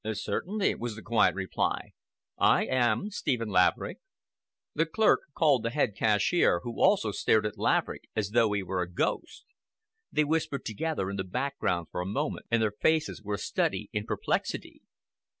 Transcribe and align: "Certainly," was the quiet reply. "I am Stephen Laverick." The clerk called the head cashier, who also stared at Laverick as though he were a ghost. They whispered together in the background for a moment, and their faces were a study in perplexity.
"Certainly," 0.13 0.73
was 0.73 0.95
the 0.95 1.03
quiet 1.03 1.35
reply. 1.35 1.91
"I 2.35 2.65
am 2.65 3.11
Stephen 3.11 3.49
Laverick." 3.49 3.99
The 4.73 4.87
clerk 4.87 5.19
called 5.35 5.61
the 5.61 5.69
head 5.69 5.95
cashier, 5.95 6.61
who 6.63 6.81
also 6.81 7.11
stared 7.11 7.45
at 7.45 7.59
Laverick 7.59 8.05
as 8.15 8.31
though 8.31 8.51
he 8.53 8.63
were 8.63 8.81
a 8.81 8.89
ghost. 8.89 9.45
They 10.11 10.23
whispered 10.23 10.65
together 10.65 11.11
in 11.11 11.17
the 11.17 11.23
background 11.23 11.89
for 11.91 12.01
a 12.01 12.05
moment, 12.07 12.47
and 12.49 12.63
their 12.63 12.71
faces 12.81 13.21
were 13.21 13.35
a 13.35 13.37
study 13.37 13.91
in 13.93 14.05
perplexity. 14.07 14.81